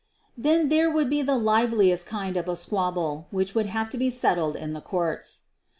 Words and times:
Then 0.35 0.69
there 0.69 0.89
would 0.89 1.11
be 1.11 1.21
the 1.21 1.37
liveliest 1.37 2.07
kind 2.07 2.35
of 2.35 2.47
a 2.49 2.55
squabble, 2.55 3.27
which 3.29 3.53
would 3.53 3.67
have 3.67 3.87
to 3.91 3.99
be 3.99 4.09
settled 4.09 4.55
in 4.55 4.73
the 4.73 4.81
courts. 4.81 5.41